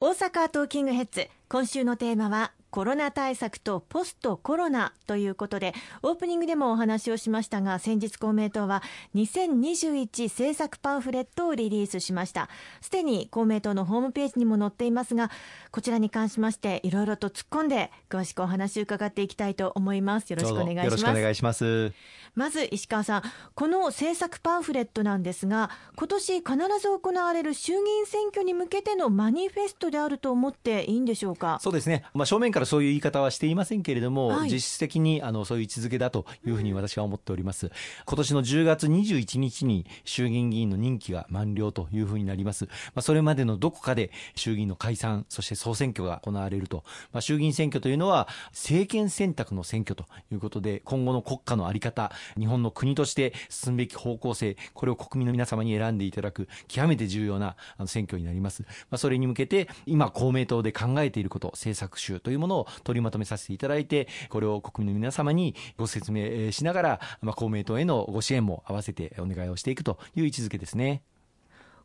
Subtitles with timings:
[0.00, 1.26] 大阪トーキングヘッズ。
[1.48, 8.82] 今週のテーマはコロナ対策とポストコロナということでオープニングでもお話をしましたが先日公明党は
[9.14, 12.48] 2021政策パンフレットをリリースしました。
[12.80, 15.30] すでに公明党のホームページにも載っていますが
[15.70, 20.30] こちらに関しましていろいろと突っ込んで詳しくお話を伺っていきたいと思います。
[20.30, 20.84] よろしくお願いします。
[20.84, 21.92] よろしくお願いします。
[22.34, 23.22] まず石川さん
[23.54, 31.58] この政策パンフレットなんですが今年必ず行われる衆議院選挙に向けてのマニフェストであると思っていいんでしょうか？
[31.60, 32.04] そうですね。
[32.14, 37.70] まあ正面からそういう言い方はしていませんけれども、はい、実質的にあのそういう位置づけだというふうに私は思っております。
[38.04, 42.66] 今年の10月21日に衆議院議員の任期が満了というふうになります。
[42.66, 46.84] まあ、それまでのどこかで衆議院の解散、そして総選挙が行われると。
[47.12, 58.62] まあ、衆議院選挙というのは政権選択の選挙ということで、今後の国家の在り方、日本の国として進むべき方向性、これを国民の皆様に選んでいただく極めて重要な選挙になります。
[58.62, 71.02] まあ、それに向けて今公明党で考えていること、政策集というものを取りまとめさせていただいて、これを国民の皆様にご説明しながら、まあ、公明党へのご支援も合わせてお願いをしていくという位置づけですね。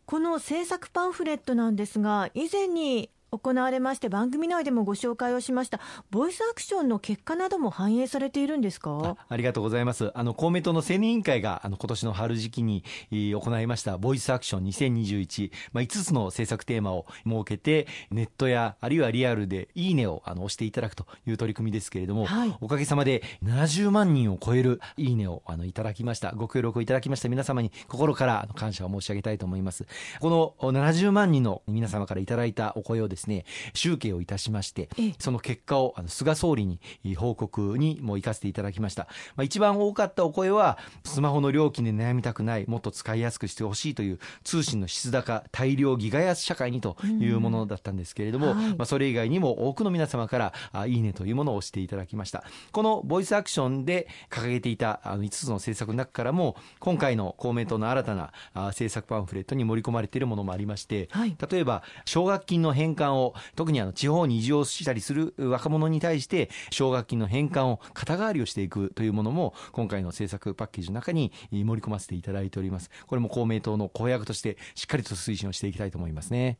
[0.05, 5.79] この政策パンフレットなんですが、以前に行われまして番組内でもご紹介をしました。
[6.11, 9.17] ボイスアクションの結果なども反映されているんですか？
[9.27, 10.11] ありがとうございます。
[10.13, 26.31] あの公明党の青年委員会があの今年の春時期に行いましたボイスアクション2021、まあ、5つの政策テーマを設けてネットやあるいはリアルでいいねをあの押していただくという取り組みですけれども、はい、おかげさまで70万人を超えるいいねをあのいただきました。
[26.33, 29.85] ご協力をいただきました皆様に心から感謝を申し上げたいと思います。
[30.19, 36.79] この70万人の皆様からいただいたお声をですね集計をいたしましてその結果をあの菅総理に
[37.15, 39.03] 報告にも行かせていただきました、
[39.35, 52.43] まあ、一番多かったお声はスマホの料金で悩みたくないもっと使いやすくしてほしいという通信の質高大量ギガ安社会にというものだったんですけれども、はい、まあ、それ以外にも多くの皆様からあいいねというものを押していただきました。
[52.71, 76.57] このボイスアクションで掲げていたあの5つの政策の中からも今回の公明党の新たな政策パンフレットに盛り込まれているものもありまして、はい、例えば奨学金の返還を特にあの地方に移住をしたりする若者に対して奨学金の返還を肩代わりをしていくというものも今回の政策パッケージの中に盛り込ませていただいておりますこれも公明党の公約としてしっかりと推進をしていきたいと思いますね。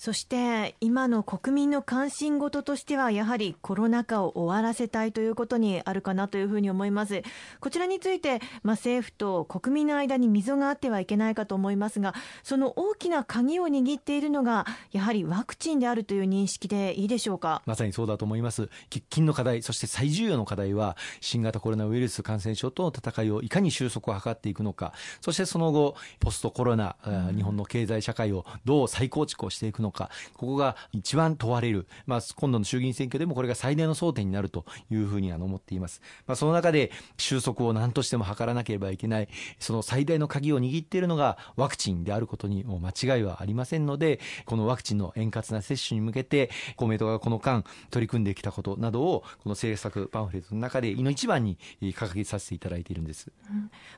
[0.00, 7.22] そして今の国民の関心事としてはやはりコロナ禍を終わらせたいということにあるかなというふうに思います。
[7.60, 17.60] こちらについて、まあ、政府と国民の間に溝があってはいけないかと思いますがその大きな鍵を握っているのがやはりワクチンであるという認識でいいでしょうか？
[17.66, 18.70] まさにそうだと思います。
[18.88, 24.94] 喫緊の課題そして最重要の課題は新型コロナウイルス感染症との戦いをいかに収束を図っていくのか。
[25.20, 29.89] そしてその後ポストコロナ、うん、日本の経済社会をどう再構築をしていくのか。
[29.92, 30.08] こ
[30.46, 36.00] こが一番問われる、まあ、今度の衆議院選挙でもこれが最大の争点になるというふうに思っています。
[36.26, 39.28] まあ、その中で収束を何としても図らなければいけない、
[39.58, 53.32] その最大の鍵を握っているのがワクチンであることに間違いはありませんので、このワクチンの円滑な接種に向けて、公明党がこの間取り組んできたことなどを、この政策パンフレットの中で、いの一番に掲げさせていただいているんです。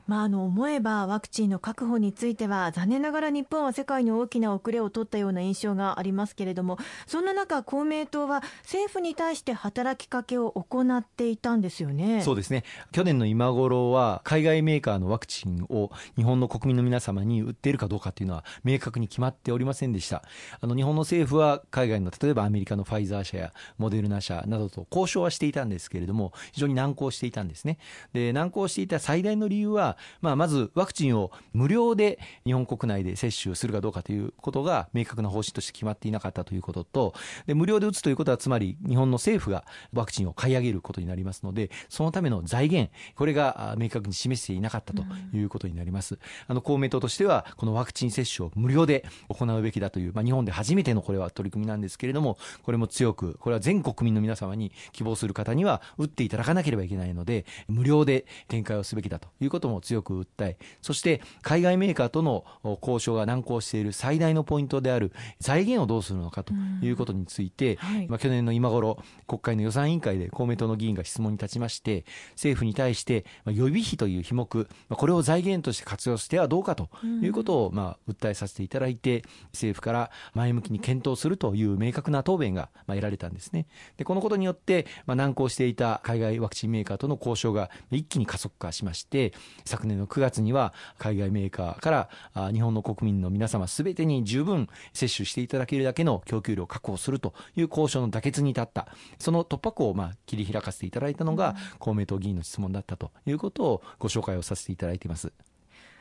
[0.07, 12.21] まあ、あの思えばワクチンの確保については、残念ながら日本は世界に大きな遅れを取ったような印象ががありますますけれどもそんな中公明党は政府に対して働きかけを行っていたんですよね。
[12.21, 12.63] そうですね。
[12.91, 20.23] 去年の今頃は海外メーカーのワクチンを日本の国民の皆様に売っているかどうかというのは明確に決まっておりませんでした。
[20.61, 27.77] あの日本の政府は海外の例えばアメリカのファイザー社やモデルナ社などと交渉はしていたんですけれども非常に難航していたんですね。
[28.13, 37.13] で難航していた最大の理由は、まあ、まずワクチンを無料で日本国内で接種するかどうかということが明確な方針として決まっていなかったということと
[37.45, 62.45] で無料で打つということはつまり日本の政府がワクチンを買い上げることになりますのでそのための財源これが明確に示していなかったということになります、うん、あの公明党としてはこのワクチン接種を無料で行うべきだという、まあ、日本で初めてのこれは取り組みなんですけれどもこれも強くこれは全国民の皆様に希望する方には打っていただかなければいけないので無料で展開をすべきだということも強く訴えそして海外メーカーとの
[62.81, 65.11] 交渉が難航している最大のポイントである
[65.53, 68.97] 財源をどうするのかということについて、はい、まあ、去年の今頃
[69.27, 76.89] 国会の予算委員会で公明党の議員が質問に立ちまして政府に対して、まあ、予備費という費目、まあ、これを財源として活用してはどうかと
[77.21, 83.67] いうことを、まあ、訴えさせていただいて政府から前向きに検討するという明確な答弁が、まあ、得られたんですね。
[83.97, 89.33] でこのことによって、まあ、難航していた海外ワクチンメーカーとの交渉が一気に加速化しまして
[89.65, 98.87] 昨年の9月には海外メーカーから日本の国民の皆様すべてに十分接種していただけるだけの供給量を確保するという交渉の妥結に至った、
[99.19, 105.31] その突破口をまあ切り開かせていただいたのが、公明党議員の質問だったということをご紹介をさせていただいています。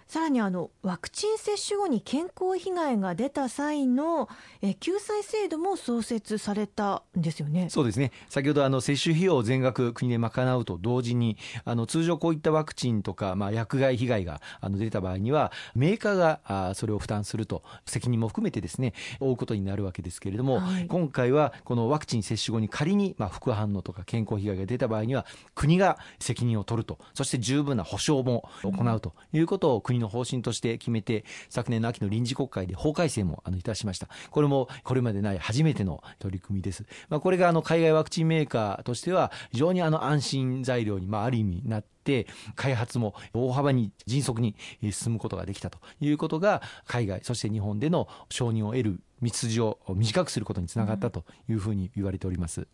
[0.06, 4.28] さらにあのワクチン接種後に健康被害が出た際の
[4.60, 7.68] え救済制度も創設されたんですよね。
[7.70, 8.12] そうですね。
[8.28, 34.08] 先ほどあの接種費用を全額国で賄うと同時にあの通常こういったワクチンとか、まあ、薬害被害があの出た場合にはメーカーがあそれを負担すると責任も含めてですね負うことになるわけですけれども、はい、今回はこのワクチン接種後に仮に、まあ、副反応とか健康被害が出た場合には国が責任を取るとそして十分な補償も行うということを国の方針として決めて、昨年の秋の臨時国会で法改正もあのいたしました。
[34.30, 36.84] これもこれまでない初めての取り組みです。
[37.08, 44.56] まあ、これがあの海外ワクチンメーカーとしては非常にあの安心材料にまあある意味なって、開発も大幅に迅速に
[44.90, 52.66] 進むことができたということが海外そして日本での承認を得る道筋を短くすることにつながったというふうに言われております。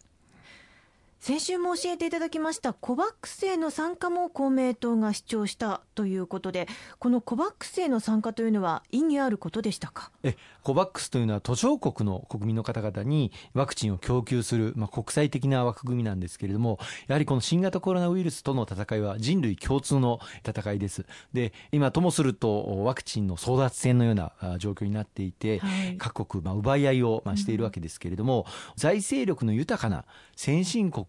[1.20, 6.68] 先週も教えていただきましたコバックスへの参加も公明党が主張したということで
[7.00, 10.12] このコバックスへの参加というのは意義あることでしたか？
[10.22, 16.78] えコバックスというのは途上国の国民の方々にワクチンを供給する、まあ、国際的な枠組みなんですけれども
[17.08, 21.04] やはりこの新型コロナウイルスとの戦いは人類共通の戦いです。
[21.32, 28.44] で今ともするとワクチンの争奪戦のような状況になっていて、はい、各国、まあ、奪い合いを、まあ、しているわけですけれども、うん、
[28.76, 30.04] 財政力の豊かな
[30.36, 31.06] 先進国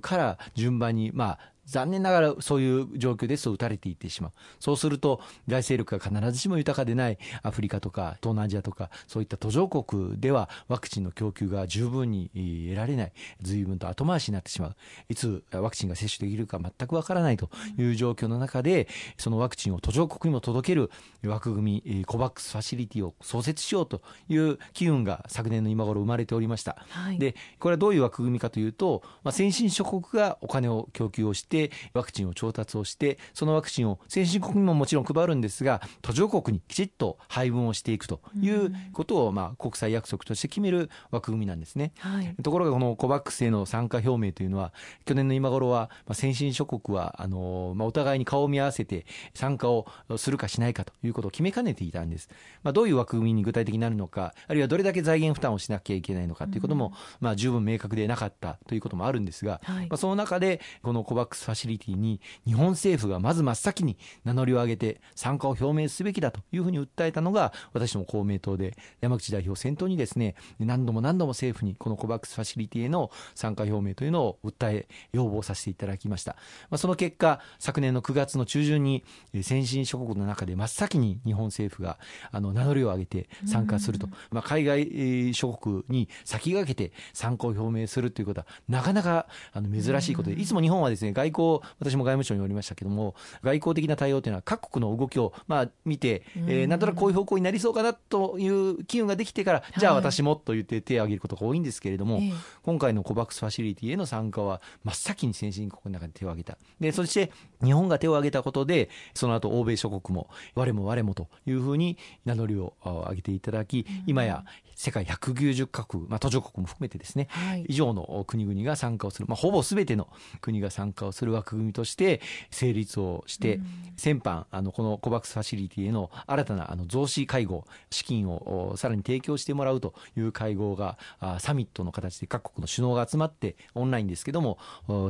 [0.00, 1.38] から順番に、まあ、
[1.70, 4.32] 残念ながらそういう状況ですと打たれていってしまう。
[4.58, 12.30] そうすると、財政力が必ずしも豊かでないアフリカとか東南アジアとか、そういった途上国ではワクチンの供給が十分に
[12.70, 14.76] 得られない、随分と後回しになってしまう。
[15.08, 20.90] いつワクチンが接種できるか全くわからないという状況の中で、そのワクチンを途上国にも届ける
[21.24, 26.84] 枠組み、コバックスファシリティを創設しようという機運が昨年の今頃生まれておりました。
[26.88, 44.72] はい、で、これはどういう枠組みかというと、まあ、先進諸国がお金を供給をして、でワクチンを調達をしてそのワクチンを先進国にももちろん配るんですが途上国にきちっと配分をしていくということを、まあ、国際約束として決める枠組みなんですね、はい、ところがこの COVAX への参加表明というのは
[45.04, 49.04] 去年の今頃は、まあ、先進諸国はあの、まあ、お互いに顔を見合わせて
[49.34, 49.86] 参加を
[50.16, 52.28] するかしないかということを決めかねていたんです、
[52.62, 76.36] まあ、どういう枠組みに具体的になるのかあるいはどれだけ財源負担をしなきゃいけないのかということも、まあ、十分明確でなかったということもあるんですが、はい、まあ、その中でこの COVAX ファシリティに日本政府がまず真っ先に名乗りを上げて参加を表明すべきだというふうに訴えたのが私ども公明党で山口代表を先頭にですね何度も何度も政府にこの COVAX ファシリティへの参加表明というのを訴え要望させていただきました、
[76.70, 79.04] まあ、その結果昨年の9月の中旬に
[79.42, 81.98] 先進諸国の中で真っ先に日本政府が
[82.32, 102.20] あの名乗りを上げて参加すると、まあ、海外諸国に先駆けて参加を表明するということはなかなかあの珍しいことでいつも日本はですね外交私も外務省におりましたけども外交的な対応というのは各国の動きをまあ見て、えー、なんとなくこういう方向になりそうかなという機運ができてから、じゃあ私もと言って手を挙げることが多いんですけれども、
[102.62, 106.58] 今回の COVAX ファシリティへの参加は真っ先に先進国の中で手を挙げた。
[106.80, 107.32] でそして
[107.62, 114.44] 日本が手を挙げたことでその後欧米諸国も我も我もというふうに名乗りを上げていただき、今や
[114.80, 120.08] 世界190カ国、まあ、途上国も含めてですね、はい、以上の国々が参加をする、まあ、ほぼすべての
[120.40, 123.64] 国が参加をする枠組みとして成立をして、うん、
[123.96, 130.98] 先般あのこの COVAX ファシリティへの新たなあの増資会合資金をさらに提供してもらうという会合が
[131.38, 134.58] サミットの形で各国の首脳が集まってオンラインですけども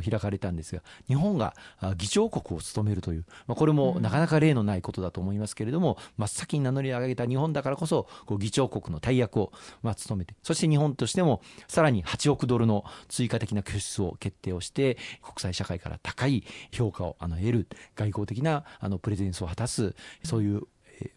[0.09, 1.55] 開かれたんですが日本が
[1.97, 9.53] 議長国を務めるという、まあ、これもなかなか例のないことだと思いますけれども、真っ先に名乗り上げた日本だからこそこう議長国の大役を
[9.83, 20.63] まあ、務めて、そして日本としてもさらに8億ドルの追加的な拠出を決定をして、国際社会から高い評価をあの得る、外交的なあのプレゼンスを果たす、そういう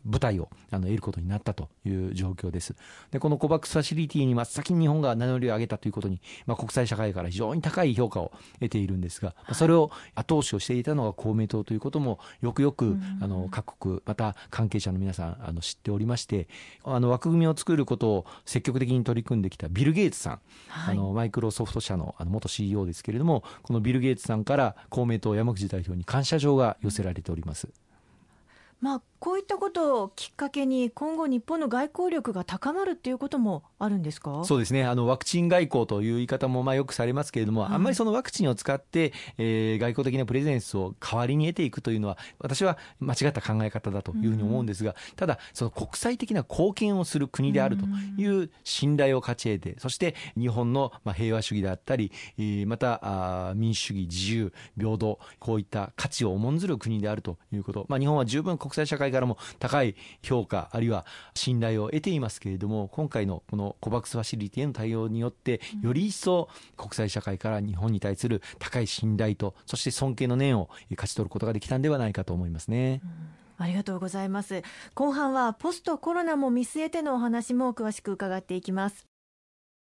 [0.06, 2.76] 舞台をあの得ることになったという状況です。
[3.12, 16.48] で、この COVAX ファシリティに真っ先に日本が名乗りを上げたということに、まあ、国際社会から非常に高い評価を得ているんですが、それを後押しをしていたのが公明党ということもよくよく、あの各国、また関係者の皆さんあの知っておりまして、
[16.84, 27.70] あの枠組みを作ることを積極的に取り組んできたビル・ゲイツさん、はい、あのマイクロソフト社のあの元 CEO ですけれども、このビル・ゲイツさんから公明党山口代表に感謝状が寄せられております。
[28.84, 34.44] まあ、こういったことをきっかけに今後日本の外交力が高まるっていうこともあるんですか？
[34.44, 34.84] そうですね。
[34.84, 47.86] あのワクチン外交という言い方もまあよくされますけれども、はい、あんまりそのワクチンを使って、えー、外交的なプレゼンスを代わりに得ていくというのは私は間違った考え方だというふうに思うんですが、うん、ただその国際的な貢献をする国であると
[48.22, 53.00] いう信頼を勝ち得てそして日本のまあ平和主義であったり、えー、また
[53.50, 73.02] あ民主主義自由平等こういった価値を重んずる国であるということ、まあ、日本は十分国国際社会からも高い評価あるいは信頼を得ていますけれども今回のこの COVAX ファシリティへの対応によってより一層国際社会から日本に対する高い信頼とそして尊敬の念を勝ち取ることができたんではないかと思いますね。
[73.58, 74.64] ありがとうございます。
[74.96, 79.13] 後半はポストコロナも見据えてのお話も詳しく伺っていきます。